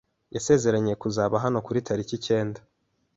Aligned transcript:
Yasezeranije 0.35 0.95
kuzaba 1.03 1.35
hano 1.43 1.57
kuri 1.65 1.83
tariki 1.87 2.13
ikenda. 2.19 2.59